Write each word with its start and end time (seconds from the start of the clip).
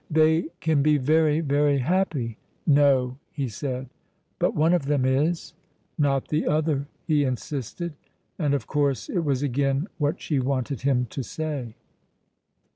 "They 0.09 0.49
can 0.61 0.81
be 0.81 0.97
very, 0.97 1.41
very 1.41 1.77
happy." 1.77 2.39
"No," 2.65 3.17
he 3.31 3.47
said. 3.47 3.87
"But 4.39 4.55
one 4.55 4.73
of 4.73 4.87
them 4.87 5.05
is." 5.05 5.53
"Not 5.95 6.29
the 6.29 6.47
other," 6.47 6.87
he 7.05 7.23
insisted; 7.23 7.93
and 8.39 8.55
of 8.55 8.65
course 8.65 9.09
it 9.09 9.23
was 9.23 9.43
again 9.43 9.85
what 9.99 10.19
she 10.19 10.39
wanted 10.39 10.81
him 10.81 11.05
to 11.11 11.21
say. 11.21 11.75